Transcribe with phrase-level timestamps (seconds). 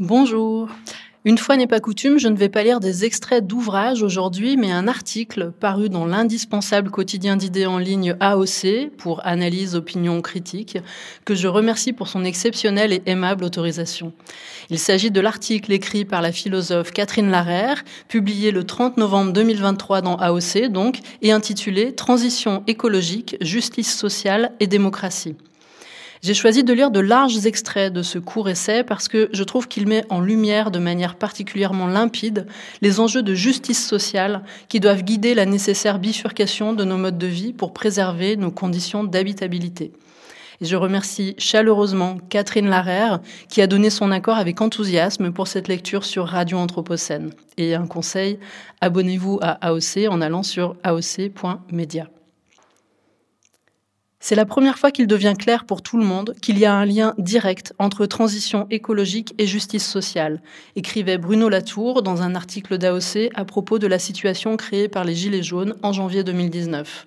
[0.00, 0.68] Bonjour.
[1.24, 4.72] Une fois n'est pas coutume, je ne vais pas lire des extraits d'ouvrages aujourd'hui, mais
[4.72, 10.78] un article paru dans l'indispensable quotidien d'idées en ligne AOC pour analyse, opinion, critique,
[11.24, 14.12] que je remercie pour son exceptionnelle et aimable autorisation.
[14.68, 20.00] Il s'agit de l'article écrit par la philosophe Catherine Larère, publié le 30 novembre 2023
[20.00, 25.36] dans AOC, donc, et intitulé Transition écologique, justice sociale et démocratie.
[26.24, 29.68] J'ai choisi de lire de larges extraits de ce court essai parce que je trouve
[29.68, 32.46] qu'il met en lumière de manière particulièrement limpide
[32.80, 37.26] les enjeux de justice sociale qui doivent guider la nécessaire bifurcation de nos modes de
[37.26, 39.92] vie pour préserver nos conditions d'habitabilité.
[40.62, 43.20] Et je remercie chaleureusement Catherine Larère
[43.50, 47.34] qui a donné son accord avec enthousiasme pour cette lecture sur Radio Anthropocène.
[47.58, 48.38] Et un conseil,
[48.80, 52.08] abonnez-vous à AOC en allant sur aoc.media.
[54.26, 56.86] C'est la première fois qu'il devient clair pour tout le monde qu'il y a un
[56.86, 60.40] lien direct entre transition écologique et justice sociale,
[60.76, 65.14] écrivait Bruno Latour dans un article d'AOC à propos de la situation créée par les
[65.14, 67.04] Gilets jaunes en janvier 2019.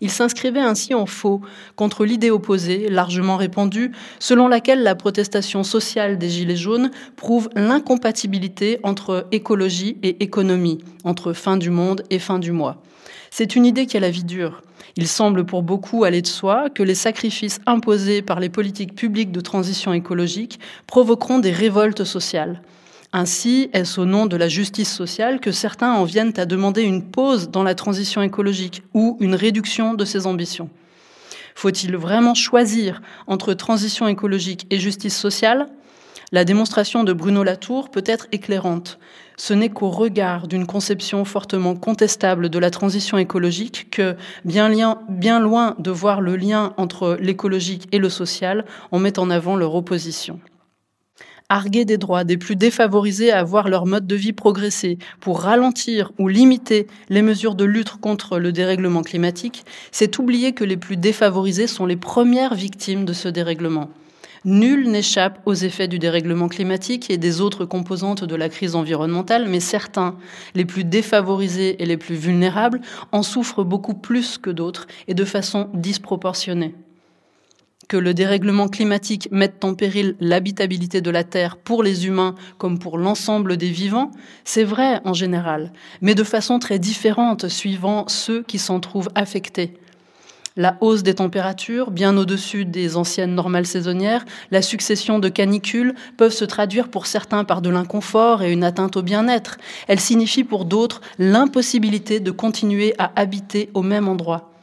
[0.00, 1.40] Il s'inscrivait ainsi en faux
[1.74, 8.78] contre l'idée opposée, largement répandue, selon laquelle la protestation sociale des Gilets jaunes prouve l'incompatibilité
[8.84, 12.80] entre écologie et économie, entre fin du monde et fin du mois.
[13.36, 14.62] C'est une idée qui a la vie dure.
[14.96, 19.32] Il semble pour beaucoup aller de soi que les sacrifices imposés par les politiques publiques
[19.32, 22.62] de transition écologique provoqueront des révoltes sociales.
[23.12, 27.02] Ainsi, est-ce au nom de la justice sociale que certains en viennent à demander une
[27.02, 30.70] pause dans la transition écologique ou une réduction de ses ambitions?
[31.56, 35.66] Faut-il vraiment choisir entre transition écologique et justice sociale?
[36.34, 38.98] La démonstration de Bruno Latour peut être éclairante
[39.36, 44.68] ce n'est qu'au regard d'une conception fortement contestable de la transition écologique que, bien,
[45.38, 49.76] loin de voir le lien entre l'écologique et le social, on met en avant leur
[49.76, 50.40] opposition.
[51.48, 56.10] Arguer des droits des plus défavorisés à voir leur mode de vie progresser pour ralentir
[56.18, 60.96] ou limiter les mesures de lutte contre le dérèglement climatique, c'est oublier que les plus
[60.96, 63.90] défavorisés sont les premières victimes de ce dérèglement.
[64.44, 69.48] Nul n'échappe aux effets du dérèglement climatique et des autres composantes de la crise environnementale,
[69.48, 70.16] mais certains,
[70.54, 75.24] les plus défavorisés et les plus vulnérables, en souffrent beaucoup plus que d'autres et de
[75.24, 76.74] façon disproportionnée.
[77.88, 82.78] Que le dérèglement climatique mette en péril l'habitabilité de la Terre pour les humains comme
[82.78, 84.10] pour l'ensemble des vivants,
[84.44, 85.72] c'est vrai en général,
[86.02, 89.74] mais de façon très différente suivant ceux qui s'en trouvent affectés
[90.56, 96.32] la hausse des températures, bien au-dessus des anciennes normales saisonnières, la succession de canicules peuvent
[96.32, 99.58] se traduire pour certains par de l'inconfort et une atteinte au bien-être.
[99.88, 104.53] Elles signifient pour d'autres l'impossibilité de continuer à habiter au même endroit.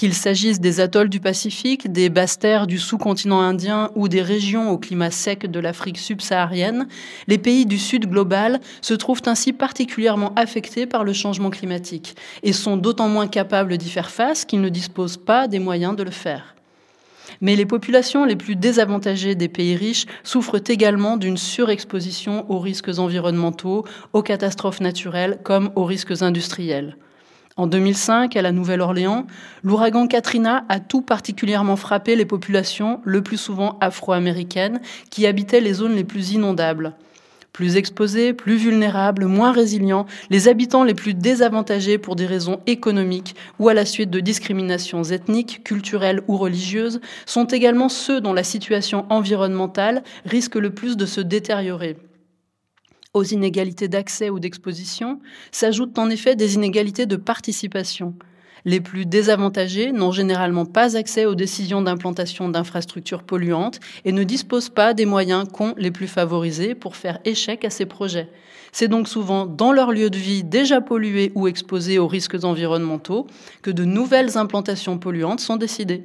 [0.00, 4.70] Qu'il s'agisse des atolls du Pacifique, des basses terres du sous-continent indien ou des régions
[4.70, 6.88] au climat sec de l'Afrique subsaharienne,
[7.28, 12.54] les pays du Sud global se trouvent ainsi particulièrement affectés par le changement climatique et
[12.54, 16.10] sont d'autant moins capables d'y faire face qu'ils ne disposent pas des moyens de le
[16.10, 16.54] faire.
[17.42, 22.98] Mais les populations les plus désavantagées des pays riches souffrent également d'une surexposition aux risques
[22.98, 23.84] environnementaux,
[24.14, 26.96] aux catastrophes naturelles comme aux risques industriels.
[27.56, 29.26] En 2005, à la Nouvelle-Orléans,
[29.62, 34.80] l'ouragan Katrina a tout particulièrement frappé les populations, le plus souvent afro-américaines,
[35.10, 36.94] qui habitaient les zones les plus inondables.
[37.52, 43.34] Plus exposés, plus vulnérables, moins résilients, les habitants les plus désavantagés pour des raisons économiques
[43.58, 48.44] ou à la suite de discriminations ethniques, culturelles ou religieuses sont également ceux dont la
[48.44, 51.96] situation environnementale risque le plus de se détériorer.
[53.12, 55.18] Aux inégalités d'accès ou d'exposition
[55.50, 58.14] s'ajoutent en effet des inégalités de participation.
[58.64, 64.68] Les plus désavantagés n'ont généralement pas accès aux décisions d'implantation d'infrastructures polluantes et ne disposent
[64.68, 68.28] pas des moyens qu'ont les plus favorisés pour faire échec à ces projets.
[68.70, 73.26] C'est donc souvent dans leur lieu de vie déjà pollué ou exposé aux risques environnementaux
[73.62, 76.04] que de nouvelles implantations polluantes sont décidées.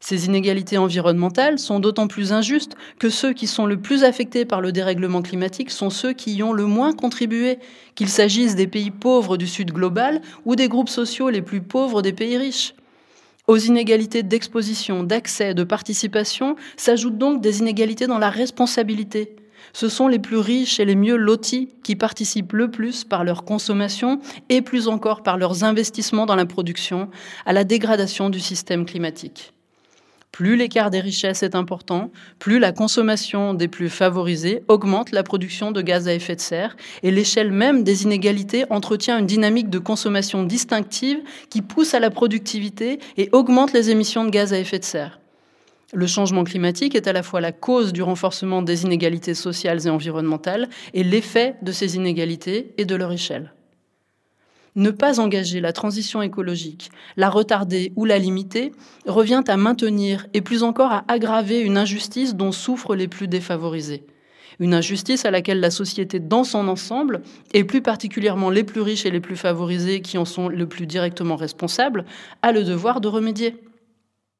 [0.00, 4.60] Ces inégalités environnementales sont d'autant plus injustes que ceux qui sont le plus affectés par
[4.60, 7.58] le dérèglement climatique sont ceux qui y ont le moins contribué,
[7.96, 12.00] qu'il s'agisse des pays pauvres du Sud global ou des groupes sociaux les plus pauvres
[12.00, 12.74] des pays riches.
[13.48, 19.34] Aux inégalités d'exposition, d'accès, de participation s'ajoutent donc des inégalités dans la responsabilité.
[19.72, 23.44] Ce sont les plus riches et les mieux lotis qui participent le plus par leur
[23.44, 27.10] consommation et plus encore par leurs investissements dans la production
[27.46, 29.52] à la dégradation du système climatique.
[30.38, 35.72] Plus l'écart des richesses est important, plus la consommation des plus favorisés augmente la production
[35.72, 39.80] de gaz à effet de serre et l'échelle même des inégalités entretient une dynamique de
[39.80, 41.18] consommation distinctive
[41.50, 45.18] qui pousse à la productivité et augmente les émissions de gaz à effet de serre.
[45.92, 49.90] Le changement climatique est à la fois la cause du renforcement des inégalités sociales et
[49.90, 53.52] environnementales et l'effet de ces inégalités et de leur échelle.
[54.78, 58.70] Ne pas engager la transition écologique, la retarder ou la limiter
[59.06, 64.04] revient à maintenir et plus encore à aggraver une injustice dont souffrent les plus défavorisés.
[64.60, 67.22] Une injustice à laquelle la société dans son ensemble,
[67.54, 70.86] et plus particulièrement les plus riches et les plus favorisés qui en sont le plus
[70.86, 72.04] directement responsables,
[72.42, 73.56] a le devoir de remédier.